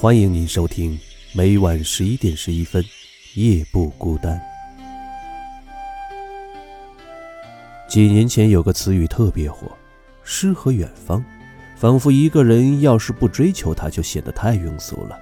[0.00, 0.98] 欢迎您收听
[1.34, 2.82] 每晚十一点十一分，
[3.34, 4.40] 《夜不孤单》。
[7.86, 9.70] 几年前有个词语特别火
[10.24, 11.22] ，“诗和远方”，
[11.76, 15.20] 仿佛一个人要是不追求它，就显得太庸俗了。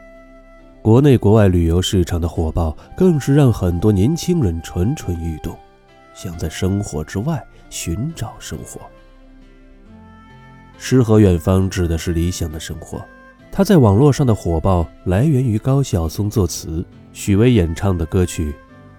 [0.80, 5.58] 国内国外旅游市场的火爆，更是让很多年轻人蠢蠢欲动，
[6.14, 8.80] 想在生活之外寻找生活。
[10.78, 13.04] 诗和远方指的是理想的生活。
[13.50, 18.52] 他在网络上的火爆来源于高晓松作词、许巍演唱的歌曲《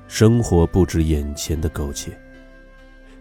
[0.08, 2.12] 生活不止眼前的苟且》。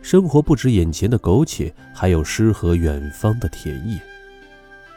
[0.01, 4.01] 生活不止眼前的苟且，还有诗和远方的田野。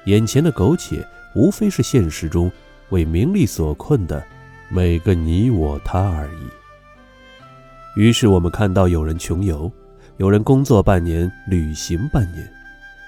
[0.06, 2.52] 眼前的苟且，无非是现实中
[2.90, 4.24] 为名利所困的
[4.70, 8.00] 每个你我他而已。
[8.00, 9.70] 于是我们看到有人穷游，
[10.18, 12.50] 有人工作半年，旅行半年。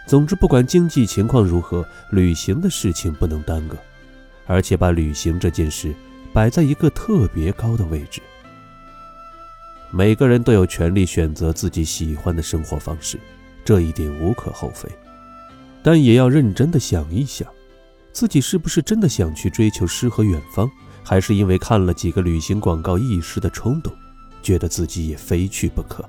[0.05, 3.77] 总之，不管经济情况如何，旅行的事情不能耽搁，
[4.45, 5.93] 而且把旅行这件事
[6.33, 8.21] 摆在一个特别高的位置。
[9.91, 13.17] 每个人都有权利选择自己喜欢的生活方式，
[13.63, 14.89] 这一点无可厚非。
[15.81, 17.47] 但也要认真的想一想，
[18.11, 20.69] 自己是不是真的想去追求诗和远方，
[21.03, 23.93] 还是因为看了几个旅行广告一时的冲动，
[24.41, 26.03] 觉得自己也非去不可，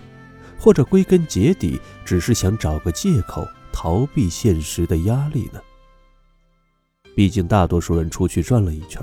[0.59, 3.47] 或者归根结底只是想找个借口。
[3.75, 5.61] 逃避现实的压力呢？
[7.17, 9.03] 毕竟大多数人出去转了一圈，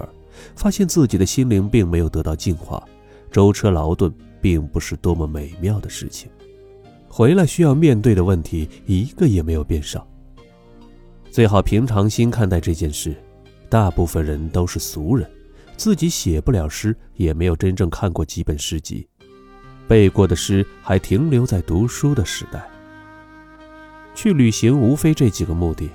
[0.55, 2.81] 发现自己的心灵并没有得到净化，
[3.29, 6.31] 舟车劳顿并不是多么美妙的事情。
[7.09, 10.07] 回来需要面对的问题一个也没有变少。
[11.29, 13.13] 最好平常心看待这件事。
[13.69, 15.29] 大部分人都是俗人，
[15.75, 19.07] 自己写不了诗，也没有真正看过几本诗集，
[19.87, 22.70] 背过的诗还停留在读书的时代。
[24.21, 25.89] 去旅行无非这几个目的：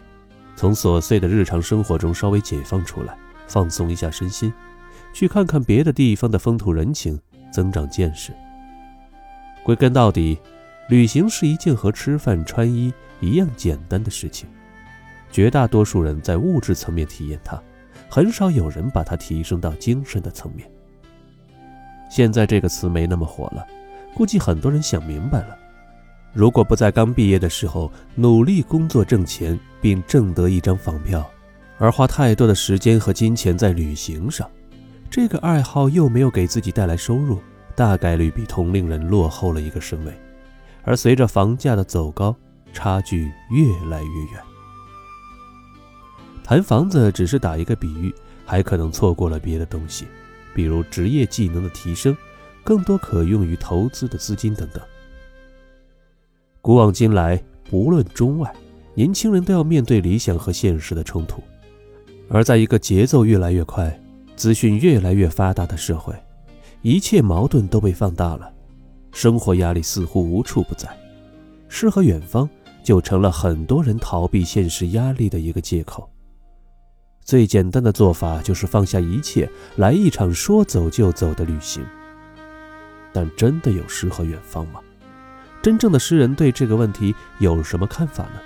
[0.57, 4.51] 从琐碎的日常生活中稍微解放出来，放松一下身心；
[5.13, 7.17] 去看看别的地方的风土人情，
[7.53, 8.33] 增长见识。
[9.63, 10.37] 归根到底，
[10.89, 14.49] 旅行是一件和吃饭穿衣一样简单的事情。
[15.31, 17.63] 绝大多数人在物质层面体验它，
[18.11, 20.69] 很少有人把它提升到精神的层面。
[22.11, 23.65] 现在这个词没那么火了，
[24.17, 25.57] 估计很多人想明白了。
[26.37, 31.27] 如果不在刚毕业的时候努力工作挣钱，并挣得一张房票，
[31.79, 34.47] 而花太多的时间和金钱在旅行上，
[35.11, 37.41] 这个爱好又没有给自己带来收入，
[37.75, 40.13] 大概率比同龄人落后了一个身位。
[40.85, 42.37] 而随着房价的走高，
[42.71, 44.43] 差距越来越远。
[46.45, 48.15] 谈房子只是打一个比喻，
[48.45, 50.07] 还可能错过了别的东西，
[50.55, 52.15] 比如职业技能的提升，
[52.63, 54.83] 更多可用于投资的资金等等。
[56.67, 57.41] 古往今来，
[57.71, 58.53] 不论中外，
[58.93, 61.41] 年轻人都要面对理想和现实的冲突。
[62.29, 63.97] 而在一个节奏越来越快、
[64.35, 66.13] 资讯越来越发达的社会，
[66.83, 68.53] 一切矛盾都被放大了，
[69.13, 70.89] 生活压力似乎无处不在。
[71.69, 72.51] 诗和远方
[72.83, 76.11] 就成了很多人逃避现实压力的一个借口。
[77.21, 81.87] 最简单的做法就是放下一切，来一场说走就走的旅行。
[83.13, 84.81] 但真的有诗和远方吗？
[85.67, 88.41] 真正的诗人对这个问题有什么看法呢？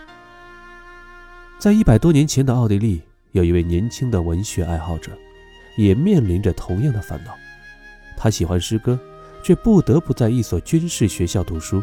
[1.59, 5.13] 在一百多年前的奥地利，有一位年轻的文学爱好者，
[5.77, 7.35] 也面临着同样的烦恼。
[8.17, 8.99] 他喜欢诗歌，
[9.43, 11.83] 却不得不在一所军事学校读书，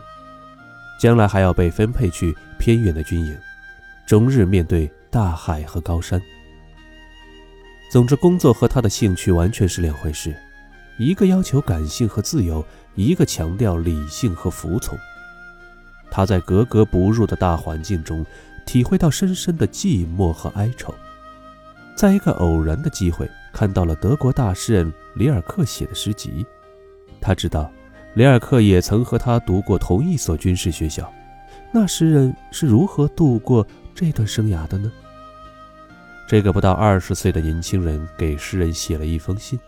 [0.99, 3.37] 将来还要被分配去偏远的军营，
[4.07, 6.19] 终日面对大海和高山。
[7.91, 10.35] 总之，工作和他的兴趣完全是两回事，
[10.97, 12.65] 一个要求感性和自由，
[12.95, 14.97] 一个强调理性和服从。
[16.09, 18.25] 他在格格不入的大环境中，
[18.65, 20.93] 体会到深深的寂寞和哀愁。
[21.95, 26.45] 在一个偶然的机会，看到了德国大诗人里尔克写的诗集。
[27.19, 27.71] 他知道，
[28.13, 31.11] 里尔克也曾和他读过同一所军事学校。
[31.71, 34.91] 那诗人是如何度过这段生涯的呢？
[36.27, 39.59] 这个不到二十岁的年轻人给诗人写了一封信。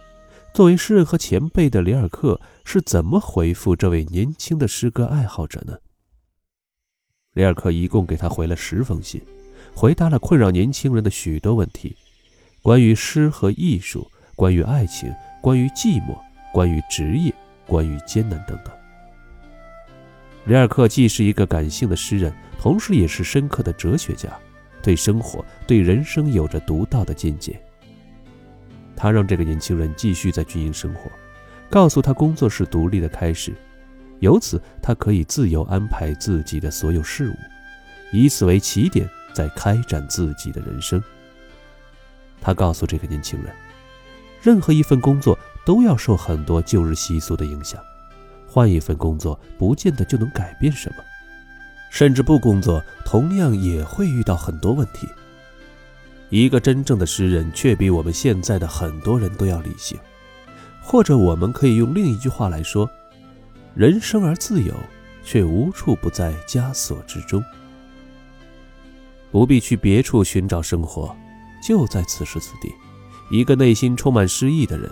[0.54, 5.78] 作为诗人和前辈的里尔克是怎么回复这位年轻的诗歌爱好者呢？
[7.34, 9.22] 里尔克一共给他回了十封信，
[9.76, 11.96] 回答了困扰年轻人的许多问题，
[12.62, 16.18] 关于诗和艺术，关于爱情，关于寂寞，
[16.52, 17.34] 关于职业，
[17.68, 18.74] 关于艰难等等。
[20.46, 24.30] 里尔克既是一个感性的诗人，同时也是深刻的哲学家，
[24.82, 27.62] 对生活、对人生有着独到的见解。
[28.96, 31.12] 他让这个年轻人继续在军营生活，
[31.70, 33.54] 告诉他工作是独立的开始。
[34.20, 37.36] 由此，他可以自由安排自己的所有事物，
[38.12, 41.02] 以此为起点，再开展自己的人生。
[42.42, 43.54] 他告诉这个年轻人，
[44.42, 47.82] 任何一份工作都要受很多旧日习俗的影响，
[48.48, 51.04] 换一份工作不见得就能改变什么，
[51.90, 55.08] 甚至不工作，同样也会遇到很多问题。
[56.30, 59.98] 一个真正的诗人，却比我们现在的很多人都要理性，
[60.82, 62.90] 或者我们可以用另一句话来说：
[63.80, 64.76] 人生而自由，
[65.24, 67.42] 却无处不在枷锁之中。
[69.32, 71.16] 不必去别处寻找生活，
[71.66, 72.70] 就在此时此地。
[73.32, 74.92] 一个内心充满诗意的人，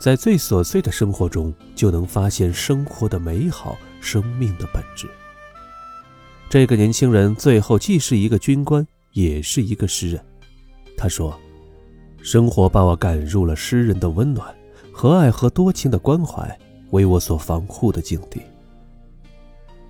[0.00, 5.06] 在最琐碎的生活中，就能发现生活的美好，生命的本质。
[6.48, 10.24] 这个年轻人最后既是一个军官，也是一个诗人。
[10.96, 11.38] 他说
[12.24, 14.56] ：“生活把我赶入了诗人的温暖、
[14.90, 16.58] 和爱和多情的关怀
[16.90, 18.40] 为我所防护的境地。”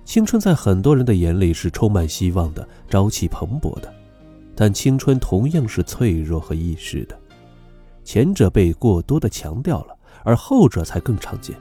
[0.05, 3.93] 青春在很多人的眼里是充满希望的、朝气蓬勃的，
[4.55, 7.19] 但青春同样是脆弱和易逝的。
[8.05, 11.57] 前者被过多的强调了，而后者才更常见。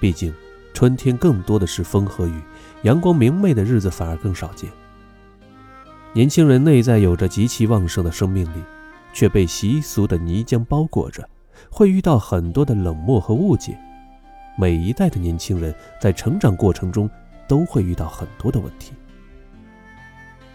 [0.00, 0.32] 毕竟，
[0.72, 2.40] 春天更多的是风和雨，
[2.84, 4.70] 阳光明媚的日子反而更少见。
[6.14, 8.62] 年轻人内在有着极其旺盛的生命力，
[9.12, 11.28] 却被习俗的泥浆包裹着，
[11.70, 13.78] 会遇到很多的冷漠和误解。
[14.56, 17.10] 每一代的年轻人在成长过程中。
[17.50, 18.92] 都会遇到很多的问题。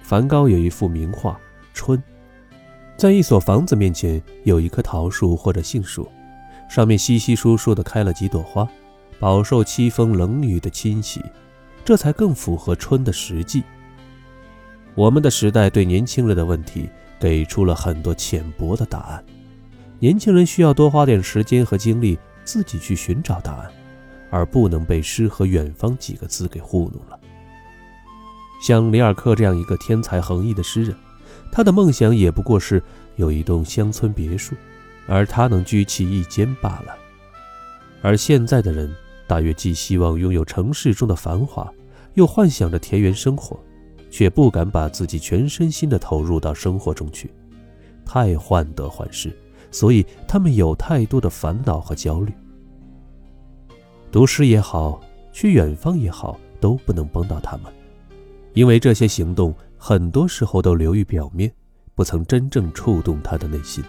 [0.01, 1.33] 梵高有一幅名画
[1.73, 1.99] 《春》，
[2.95, 6.09] 在一所房子面前有一棵桃树或者杏树，
[6.69, 8.65] 上面稀稀疏疏的开了几朵花，
[9.19, 11.21] 饱受凄风冷雨的侵袭，
[11.83, 13.61] 这才更符合春的实际。
[14.93, 16.89] 我们的时代对年轻人的问题
[17.19, 19.21] 给出了很多浅薄的答案，
[19.99, 23.69] 年轻人需要多花点时间和精力自己去寻找答案。
[24.29, 27.19] 而不能被“诗和远方”几个字给糊弄了。
[28.61, 30.95] 像里尔克这样一个天才横溢的诗人，
[31.51, 32.81] 他的梦想也不过是
[33.15, 34.55] 有一栋乡村别墅，
[35.07, 36.95] 而他能居其一间罢了。
[38.01, 38.93] 而现在的人，
[39.27, 41.71] 大约既希望拥有城市中的繁华，
[42.13, 43.59] 又幻想着田园生活，
[44.09, 47.31] 却不敢把自己全身心地投入到生活中去，
[48.05, 49.35] 太患得患失，
[49.69, 52.33] 所以他们有太多的烦恼和焦虑。
[54.15, 54.97] 读诗也好，
[55.33, 57.63] 去远方也好，都不能帮到他们，
[58.53, 61.51] 因为这些行动很多时候都流于表面，
[61.95, 63.83] 不曾真正触动他的内心。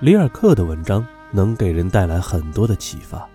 [0.00, 3.28] 里尔克的文章能给人带来很多的启发，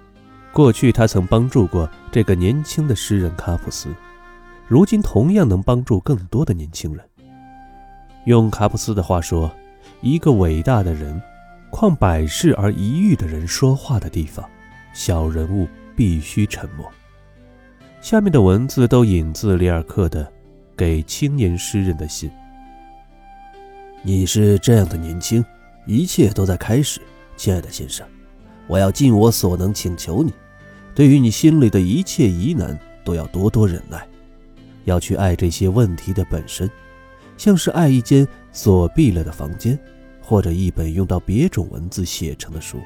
[0.52, 3.94] 过去他曾帮助过这个年轻的诗人卡普斯，
[4.68, 7.06] 如今同样能帮助更多的年轻人。
[8.26, 9.52] 用卡普斯的话说，
[10.02, 11.22] 一个伟大的人，
[11.70, 14.44] 况百世而一遇的人说话的地方。
[14.94, 16.90] 小人物必须沉默。
[18.02, 20.24] 下面的文字都引自里尔克的
[20.78, 22.30] 《给青年诗人的信》。
[24.02, 25.44] 你是这样的年轻，
[25.88, 27.00] 一切都在开始，
[27.38, 28.06] 亲爱的先生。
[28.68, 30.34] 我要尽我所能请求你，
[30.94, 34.08] 对于你心里的一切疑难，都要多多忍耐，
[34.84, 36.70] 要去爱这些问题的本身，
[37.38, 39.80] 像是爱一间锁闭了的房间，
[40.22, 42.80] 或者一本用到别种文字写成的书。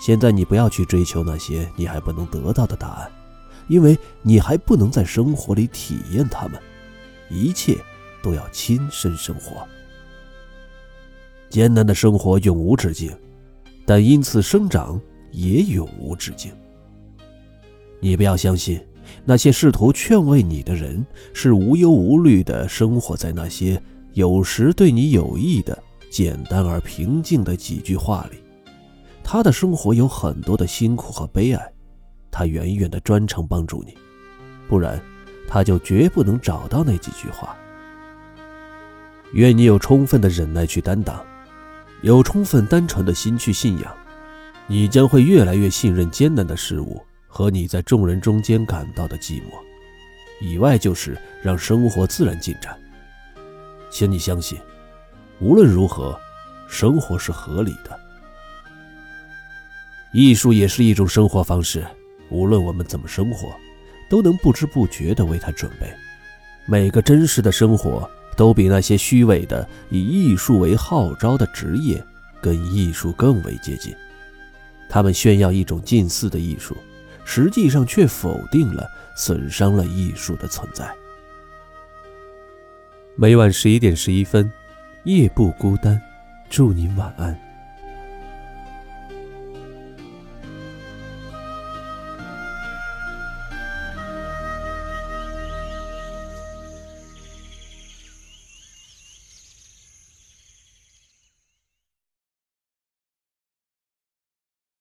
[0.00, 3.10] 现在你不要去追求那些你还不能得到的答案，
[3.66, 6.60] 因为你还不能在生活里体验它们。
[7.30, 7.76] 一切
[8.22, 9.66] 都要亲身生活。
[11.50, 13.10] 艰难的生活永无止境，
[13.84, 15.00] 但因此生长
[15.32, 16.52] 也永无止境。
[18.00, 18.80] 你不要相信
[19.24, 25.76] 那些试图劝慰你的人是无忧无虑地生活在那些有时对你有益的
[26.10, 28.38] 简单而平静的几句话里。
[29.30, 31.72] 他的生活有很多的辛苦和悲哀，
[32.30, 33.94] 他远远的专程帮助你，
[34.66, 34.98] 不然
[35.46, 37.54] 他就绝不能找到那几句话。
[39.34, 41.22] 愿你有充分的忍耐去担当，
[42.00, 43.94] 有充分单纯的心去信仰，
[44.66, 49.52] 你将会越来越信任艰难的事物和你在众人中间感到的寂寞。
[50.40, 52.74] 以外就是让生活自然进展。
[53.90, 54.58] 请你相信，
[55.38, 56.18] 无论如何，
[56.66, 58.07] 生活是合理的。
[60.12, 61.86] 艺术也是一种生活方式，
[62.30, 63.54] 无论我们怎么生活，
[64.08, 65.86] 都能不知不觉地为它准备。
[66.66, 72.02] 每个真实的生活，都比那些虚伪的以艺术为号召的职业，
[72.40, 73.94] 跟艺术更为接近。
[74.88, 76.76] 他们炫耀一种近似的艺术，
[77.24, 80.90] 实际上却否定了、损伤了艺术的存在。
[83.14, 84.50] 每晚十一点十一分，
[85.04, 86.00] 夜不孤单，
[86.48, 87.47] 祝您晚安。